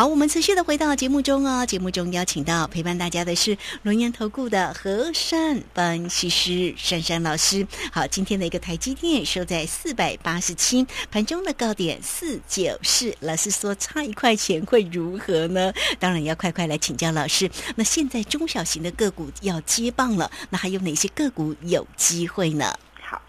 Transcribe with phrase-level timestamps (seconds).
[0.00, 1.66] 好，我们持续的回到节目中哦。
[1.66, 7.66] 节目中邀请到陪伴大家的是龙岩投顾的和善分析师珊珊老师。
[7.92, 13.14] 好，今天的一个台积电收在四百八十七，盘中的高点四九四。
[13.20, 15.70] 老师说差一块钱会如何呢？
[15.98, 17.50] 当然要快快来请教老师。
[17.76, 22.72] 那现在中小型的个股要接棒了，那还有哪些个股有机会呢？
[23.02, 23.20] 好，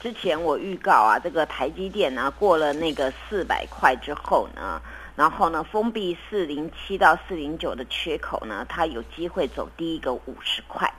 [0.00, 4.80] 之前我预告啊，这个台积电呢过了那个四百块之后呢。
[5.14, 10.92] 然后呢，封闭四零七到四零九的缺口呢，它有机会走第一个五十块。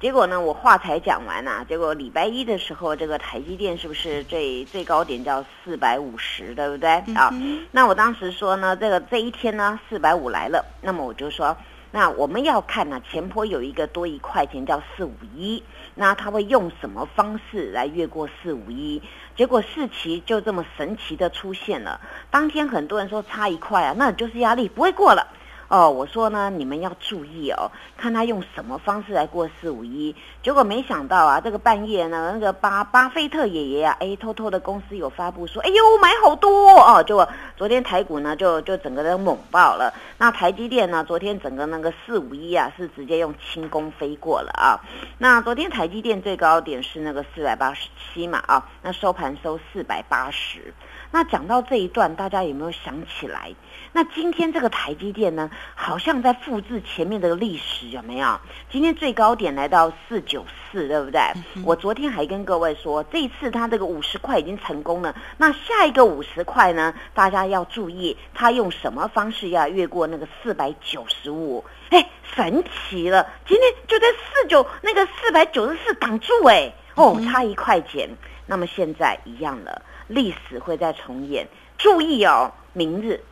[0.00, 7.32] 结果呢，我话才讲完呐，结果礼拜一的时候，这个台积电是不是最最高点叫四百五十，对不对啊？
[7.72, 11.56] 那我当时说呢，这个这一天呢，四百五来了，那么我就说。
[11.96, 15.62] 那我们要看呢，前坡有一个多一块钱叫四五一，
[15.94, 19.00] 那他会用什么方式来越过四五一？
[19.34, 21.98] 结果四期就这么神奇的出现了。
[22.30, 25.26] 当天很多人说差一块啊，那就是压力不会过了。
[25.68, 30.14] 哦，我说呢，你们要注意哦，看他用什么方式来过四五一。
[30.40, 37.02] 结果没想到啊，这个半夜呢，那个巴巴菲特爷爷啊，哎，偷偷的公司有发布说，哎呦，买好多哦。
[37.02, 39.94] 结果昨天台股呢，就就整个都猛爆了。
[40.18, 44.80] 那台积电呢，昨天整个那个四五一啊，是直接用轻功飞过了啊。
[45.18, 50.74] 那昨天台积电最高点是那个四百八十七嘛啊，那收盘收四百八十。
[51.16, 53.50] 那讲到这一段，大家有没有想起来？
[53.92, 58.38] 那今天这个台积电呢，好像在复制前面这个历史，有没有？
[58.70, 61.22] 今天最高点来到四九四，对不对？
[61.64, 65.16] 我昨天还跟各位说，这一次它这个五十块已经成功了。
[65.38, 66.92] 那下一个五十块呢？
[67.14, 71.64] 大家要注意，它用什么方式要越过那个四百九十五？
[71.88, 73.26] 哎，神奇了！
[73.48, 78.06] 今天就在四九那个四百九十四挡住，哎，哦，差一块钱。
[78.48, 81.48] 那么现在一样了，历史会再重演。
[81.78, 83.22] 注意哦，明日。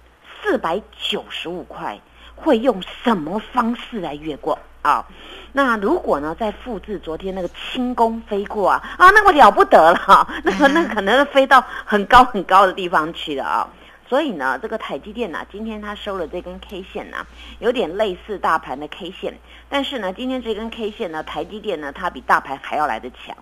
[0.46, 1.98] 四百九十五块
[2.36, 5.06] 会用什么方式来越过啊？
[5.54, 13.70] 那如果呢，再复制昨天那个轻功飞过啊啊，那个了不得了，那个 那可能飞到很高很高的地方去了啊。
[14.06, 17.26] 所以呢，这个台积电呢，今天它收了这根 K 线呢，
[17.58, 19.38] 有点类似大盘的 K 线，
[19.70, 23.34] 但是呢，今天这根 K 线呢，台积电呢，它比大盘还要来得强，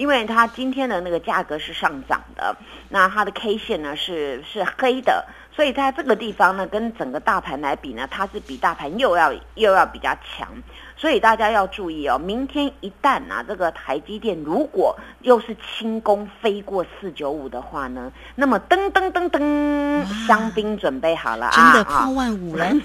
[0.00, 2.56] 因为它今天的那个价格是上涨的，
[2.88, 5.26] 那它的 K 线呢是是黑的。
[5.60, 10.48] 所以在这个地方呢，跟整个大盘来比呢，它是比大盘又要又要比较强。
[10.96, 22.66] 所以大家要注意哦，明天一旦啊，这个台积电如果又是轻功飞过四九五的话呢，那么噔噔噔噔，香槟准备好了啊，真的破万五了，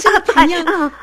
[0.00, 0.58] 这个盘要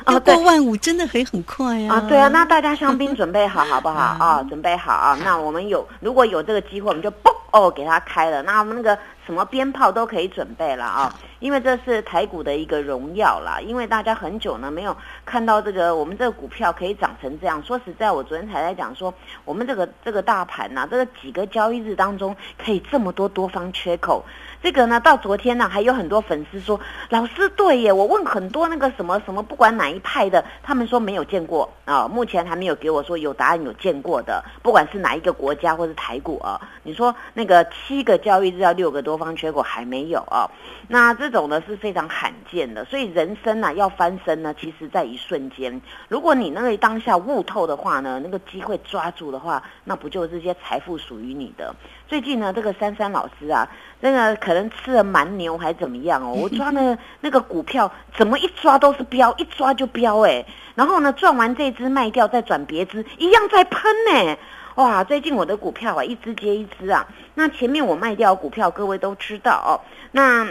[0.08, 1.96] 要过万五，真的可以很快啊。
[1.96, 4.46] 啊，对啊，那大家香槟准备好好不好啊？
[4.50, 9.00] 准备好啊，那我们有如果有这个机会，我们就嘣哦给它开了，那我们那个。
[9.32, 11.16] 什么鞭炮都可以准备了啊！
[11.40, 13.62] 因为这是台股的一个荣耀啦。
[13.62, 14.94] 因为大家很久呢没有
[15.24, 17.64] 看到这个我们这个股票可以涨成这样。
[17.64, 19.14] 说实在，我昨天才在讲说，
[19.46, 24.26] 我们这个这个大盘呐，这个几个交易日当中可以这么多多方缺口。
[24.62, 26.80] 这个呢，到昨天呢，还有很多粉丝说，
[27.10, 40.48] 老师对耶，我问很多那个什么什么，不管哪一派的，他们说没有见过啊，目前还没有给我说有答案有见过的，不管是哪一个国家或是台股啊，你说那个七个交易日要六个多方缺口还没有啊，
[40.88, 51.76] 那这种呢是非常罕见的，所以人生呢要翻身呢，其实在一瞬间，如果你那个当下悟透的话呢，那个机会抓住的话，那不就这些财富属于你的？
[52.08, 53.68] 最近呢，这个珊珊老师啊。
[54.02, 56.34] 那个可能吃了蛮牛还怎么样哦？
[56.36, 60.44] 我抓那那个股票，怎么一抓都是飙，一抓就飙哎！
[60.76, 64.38] 然后呢，赚完这只卖掉，再转别只，一样在喷呢！
[64.76, 67.08] 哇，最近我的股票啊，一只接一只啊。
[67.36, 69.72] 那前面我卖掉股票，各位都知道哦。
[70.12, 70.48] 那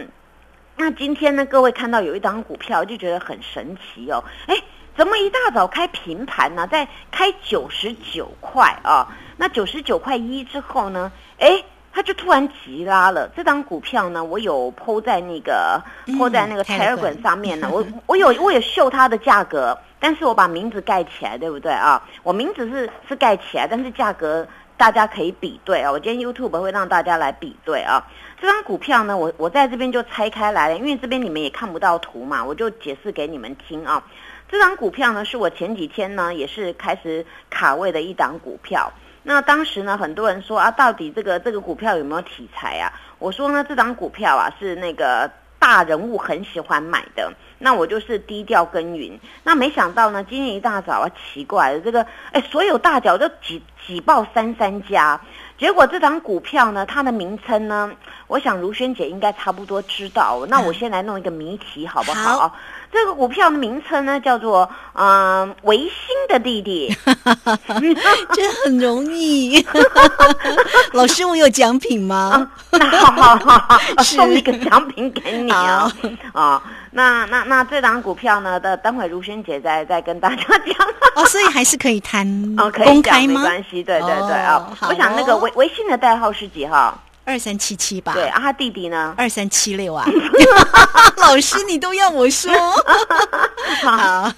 [0.76, 4.22] 那今天呢，各位看到有一张股票，就觉得很神奇哦。
[4.46, 4.56] 哎，
[4.96, 6.68] 怎么一大早开平盘呢？
[6.68, 9.08] 在开九十九块啊？
[9.38, 11.10] 那九十九块一之后呢？
[11.40, 11.64] 哎。
[11.92, 15.82] 它就突然急拉了，这张股票呢，我有抛在那个
[16.16, 22.00] 抛在那个台尔滚上面呢，我 我有我有秀它的价格，但是我把名字盖起来，对不对啊？
[22.22, 24.46] 我名字是是盖起来，但是价格
[24.76, 25.90] 大家可以比对啊。
[25.90, 28.00] 我今天 YouTube 会让大家来比对啊。
[28.40, 34.02] 这张股票呢，我我在这边就拆开来了，因为这边你们也看不到图嘛，我就解释给你们听啊。
[34.48, 38.90] 这张股票呢，是我前几天呢也是开始卡位的一档股票。
[39.22, 42.92] 那当时呢，很多人说啊，到底这个这个股票有没有题材啊？
[43.18, 49.20] 我说呢，这张股票啊是那个大人物很喜欢买的，那我就是低调耕耘。
[49.44, 55.20] 那没想到呢，今天一大早啊，奇怪了，这个哎，所有大脚都挤挤爆三三家。
[55.58, 57.92] 结果这档股票呢，它的名称呢，
[58.26, 60.46] 我想如萱姐应该差不多知道。
[60.48, 62.38] 那我先来弄一个谜题好不好？
[62.38, 62.56] 好
[62.92, 65.88] 这个股票的名称呢，叫做嗯维新
[66.28, 66.94] 的弟弟。
[68.32, 69.64] 这很容易。
[70.92, 72.50] 老师，我有奖品吗？
[72.72, 75.90] 那好好好 送一个奖品给你啊
[76.32, 76.40] 好！
[76.40, 80.88] 啊，那那那这档股票呢的，等会如萱姐再再跟大家讲。
[81.14, 82.26] 哦，所以还是可以谈
[82.58, 83.40] 哦，可以公讲开吗？
[83.42, 84.76] 没关系，对对对啊哦。
[84.78, 86.98] 好我想那个哦微微信的代号是几号？
[87.30, 88.12] 二三七七吧。
[88.12, 89.14] 对，啊，他弟弟呢？
[89.16, 90.04] 二三七六啊。
[91.16, 92.52] 老师，你都要我说。
[93.82, 94.32] 好，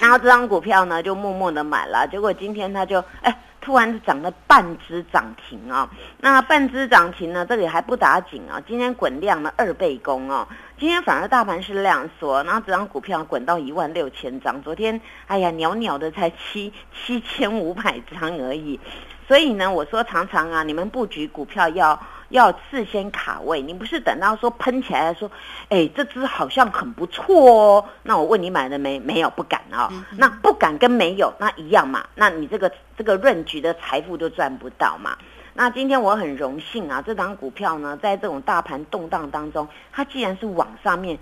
[0.00, 3.34] 然后这张股票呢，就默默的买了，结果今天它就哎。
[3.58, 5.90] 突然涨了半只涨停啊、
[6.20, 10.46] 那半只涨停呢，这里还不打紧啊，今天滚量了二倍攻哦，
[10.78, 18.78] 今天反而大盘是量缩，然后这张股票滚到一万六千张，昨天哎呀袅袅的才七七千五百张而已，
[19.26, 25.30] 所以呢，我说常常啊，你们布局股票要要事先卡位，你不是等到说喷起来说，
[25.68, 28.98] 哎，这只好像很不错哦，那我问你买了没？
[28.98, 35.16] 没有，不敢哦、嗯那不敢跟没有那一样嘛，那你这个这个润局的财富就赚不到嘛。
[35.58, 41.18] 那今天我很荣幸啊，这档股票呢，在这种大盘动荡当中，它既然是往上面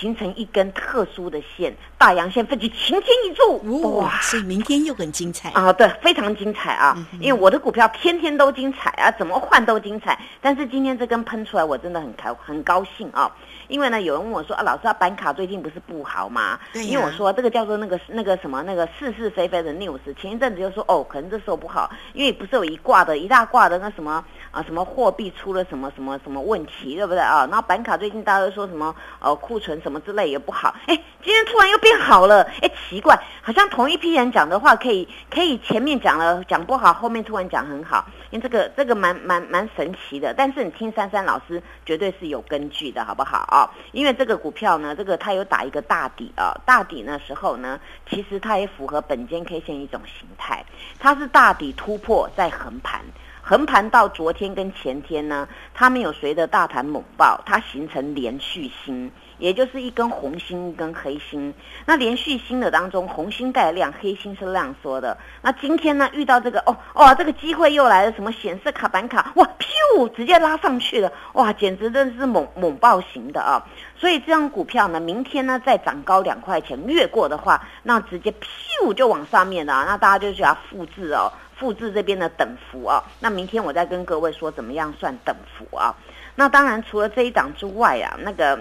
[0.00, 5.50] 形成一根特殊的线，大阳线分起擎天一柱，哇，所以明天又很精彩。
[5.50, 6.94] 啊，对，非常精彩啊！
[6.96, 10.18] 嗯因为我的股票天天都精彩啊，怎么换都精彩。
[10.40, 13.30] 但是今天这根喷出来，我真的很开很高兴啊！
[13.66, 16.58] 因为呢，有人问我说啊，老师，啊，板卡最近不是不好吗？
[16.74, 27.46] 因为我说这个叫做那个那个什么那个是是非非的 news，前一阵子就说哦，可能这时候不好，因为不是有一挂的一大挂的那什么啊什么货币出了什么什么什么问题，对不对啊？
[27.46, 40.32] 然后板卡最近大家都说什么呃库存什么之类也不好，哎，今天突然又变好了，哎，奇怪，好像同一批人讲的话可以可以前面讲了讲不好，后面突然讲很好，因为这个这个蛮蛮蛮神奇的。
[40.34, 43.70] 但是你听珊珊老师绝对是有根据的，好不好啊？
[43.92, 47.78] 因为这个股票呢，这个它有打一个大底啊，大底那时候呢，
[48.08, 50.64] 其实它也符合本间 K 线一种形态，
[50.98, 53.00] 它是大底突破再横盘。
[53.48, 61.54] 横盘到昨天跟前天呢，它没有随着大盘猛爆，它形成连续星，也就是一根红星一根黑星。
[61.86, 65.16] 那连续星的当中，红星带量，黑星是量缩的。
[65.40, 69.48] 那今天呢，遇到这个哦哦，这个机会又来了，什么显示卡板卡，哇，
[69.96, 73.66] 噗，直接拉上去了，哇，简直真的是猛猛爆型的啊！
[73.96, 81.32] 所以这张股票呢，明天呢再涨高两块钱，越过的话，那直接噗就往上面了，那大家就需要复制哦。
[81.58, 85.94] 复制这边的等幅啊，那明天我再跟各位说怎么样算等幅啊。
[86.36, 88.58] 那当然除了这一档之外啊，那个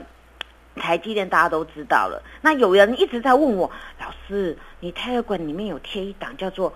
[0.75, 2.21] 台积电大家都知道了。
[2.41, 6.73] 那有人一直在问我，老师，你 Telegram 里面有贴一档叫做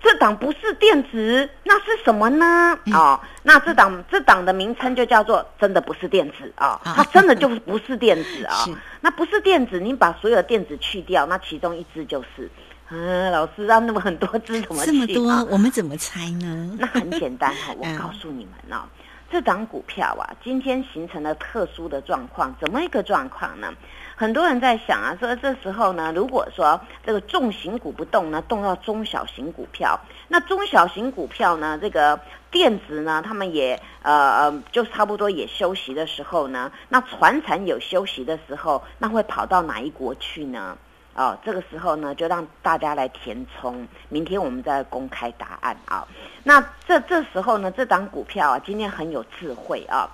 [0.00, 2.78] 这档不是电子，那是什么呢？
[2.92, 8.72] 哦，那这档这档的名称就叫做真的不是电子啊，啊它真的就是不是电子啊 是。
[9.00, 12.48] 那不是电子，你把所有的电子去掉，那其中一只就是。
[12.88, 14.92] 嗯，老师让那么很多只怎么去、啊？
[14.92, 16.76] 这么多，我们怎么猜呢？
[16.78, 18.84] 那很简单哈、我 嗯告诉你们哦，
[19.28, 23.72] 这档股票啊，今天形成了特殊的状况，怎么一个状况呢？
[24.14, 29.98] 很多人在想啊，说这时候呢，如果说这个重型股不动呢，动到中小型股票，
[30.28, 32.18] 那中小型股票呢，这个
[32.52, 34.12] 电子呢，他们也呃
[34.44, 40.78] 呃，就差不多也休息的时候呢，那船产有休息的时候，那会跑到哪一国去呢？
[41.16, 46.06] 哦，这个时候呢，就让大家来填充，明天我们再公开答案啊。
[46.44, 50.06] 那这这时候呢，这张股票啊，今天很有智慧啊。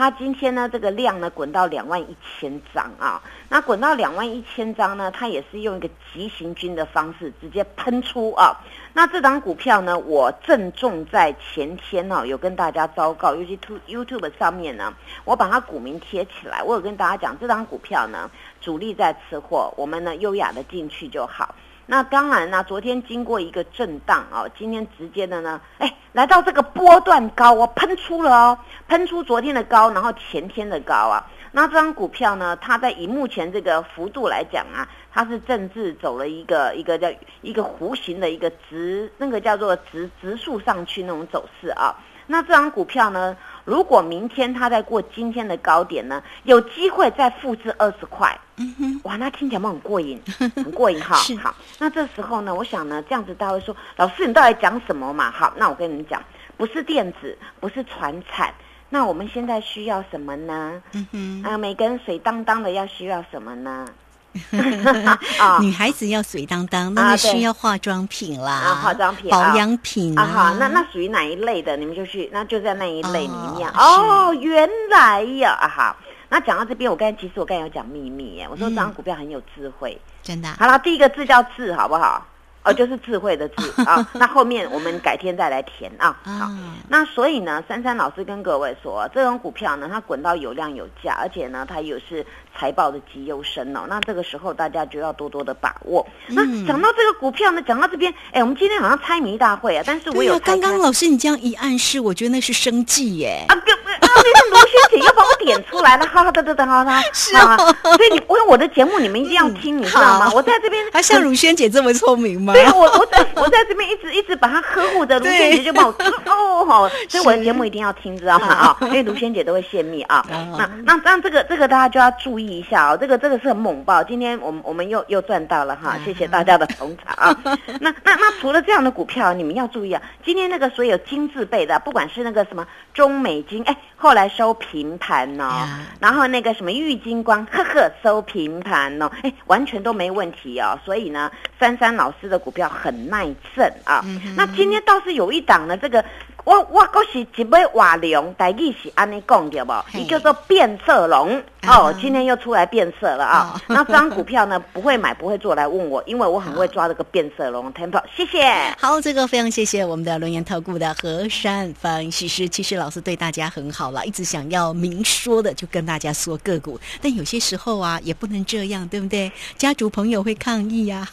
[0.00, 8.56] 它今天呢，这个量呢滚到两万一千张啊，那滚到两万一千张呢，它也是用一个急行军的方式直接喷出啊。
[8.94, 14.94] 那这档股票呢，我郑重在前天呢、有跟大家昭告，尤其 YouTube 上面呢，
[15.26, 21.54] 我把它股名贴起来，我有跟大家讲，这档股票呢，主力在吃货，我们呢优雅的进去就好。
[21.90, 31.26] 那当然呢，昨天经过一个震荡哦，今天直接的呢，哎，来到这个波段高我，喷出了哦，喷出昨天的高，然后前天的高啊。
[31.50, 37.10] 那这张股票呢，它在以目前这个幅度来讲啊，它是正式走了一个一个叫
[37.42, 41.92] 一个弧形的一个直，那个叫做直直数上去那种走势啊。
[42.28, 48.38] 那这张股票呢，如果明天它再过今天的高点呢，有机会再复制二十块。
[48.56, 50.20] 嗯哼，哇，那听起来很过瘾，
[50.56, 51.16] 很过瘾哈。
[51.42, 55.30] 好，那这时候呢，我想呢，这样子大家会说，老师你到底讲什么嘛？
[55.30, 56.22] 好，那我跟你们讲，
[56.56, 58.52] 不是电子，不是船产，
[58.90, 60.82] 那我们现在需要什么呢？
[60.92, 63.86] 嗯哼，啊、每个人水当当的要需要什么呢？
[65.40, 71.76] 啊女孩子要水当当，那啊对么需要化妆品啦，啊化妆品保啊养品啊好，那那属于哪一类的？
[71.76, 73.68] 你们就去，那就在那一类里面。
[73.70, 75.96] 哦哦，原来呀，啊好。
[76.32, 80.00] 那讲到这边，我刚才其实我刚才有讲秘密耶，我说嗯这张股票很有智慧。
[80.22, 82.24] 真的啊好了，第一个字叫智，好不好？
[82.62, 84.06] 哦，就是智慧的智啊。
[84.14, 86.16] 那后面我们改天再来填啊。
[86.22, 86.32] 好。
[86.32, 86.52] 啊，
[86.88, 92.24] 那所以呢，珊珊老师跟各位说，这种股票呢，它滚到有量有价，而且呢，它又是
[92.58, 93.86] 财报的绩优生哦。
[93.88, 96.06] 那这个时候大家就要多多的把握。
[96.28, 103.44] 那嗯讲到这个股票呢，讲到这边，哎，我们今天好像猜谜大会啊，但是我有刚刚老师你这样一暗示，我觉得那是生计耶。
[103.48, 110.30] 啊，对，啊，那是卢萱姐又把我点出来了，好好的，等等，好好，是哦好啊所以你，我我的节目你们一定要听，你知道吗？
[110.34, 112.52] 我在这边，还像如萱姐这么聪明吗？
[112.52, 115.94] 对啊，我我在我在这边一直一直把她呵护着，卢对萱姐就帮我
[116.26, 118.46] 哦好， 所以我的节目一定要听，知道吗？
[118.48, 120.24] 啊， 因为卢萱姐都会泄密啊。
[120.30, 127.36] 哦那那那这个这个大家就要注意一下哦，这个这个是很猛爆，今天我们我们又又赚到了哈，谢谢大家的捧场啊。
[127.80, 140.78] 那那那除了这样的股票，你们要注意啊，今天那个所有金字辈的，不管是那个什么中美金，哎，后来收平盘哦呀，然后那个什么玉金光， 呵呵，收平盘哦，哎，完全都没问题哦。
[140.84, 144.04] 所以呢，珊珊老师的股票很耐震啊。
[144.36, 146.04] 那今天倒是有一档呢，这个
[146.44, 149.72] 我我我是一尾瓦龙，台语是安尼讲对不？
[149.92, 153.52] 嘿伊叫做变色龙啊哦，今天又出来变色了啊。
[153.54, 158.02] 哦 那这张股票呢，不会买不会做来问我，因为我很会抓这个变色龙 temple。
[158.16, 158.50] 谢谢。
[158.78, 162.48] 好，这个非常谢谢我们的轮研投顾的何山分析师。
[162.48, 169.30] 其实老师对大家很好了，一直想要明说的就跟大家说个股，但有些时候啊也不能这样，对不对？
[169.58, 171.06] 家族朋友会抗议呀、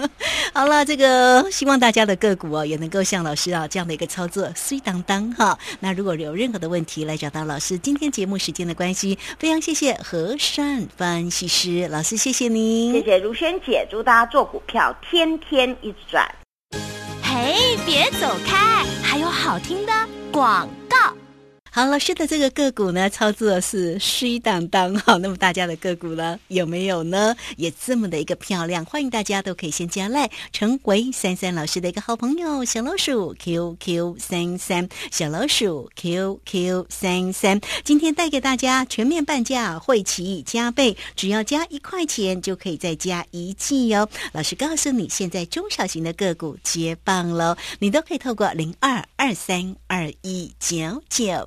[0.54, 5.58] 好了，这个希望大家的个股啊也能够像老师啊这样的一个操作，虽当当哈。
[5.80, 16.24] 那如果有任何的问题来找到老师，今天节目时间的关系，非常谢谢和善分析师老师，谢谢您，谢谢如萱姐，祝大家做股票天天一直赚。
[17.20, 19.92] 嘿，别走开，还有好听的
[20.30, 21.19] 广告。
[21.72, 25.16] 好，老师的这个个股呢，操作是虚当当哈。
[25.18, 27.32] 那么大家的个股呢，有没有呢？
[27.56, 37.60] 也这么的一个漂亮，欢迎大家都可以先加赖，成为三三老师的一个好朋友，小老鼠 QQ 三三，小老鼠 QQ 三三。
[37.84, 44.08] 今天带给大家全面半价，会期加倍，只要加一块钱就可以再加一季哦。
[44.32, 51.46] 老师告诉你，现在中小型的个股接棒喽，你都可以透过零二二三二一九九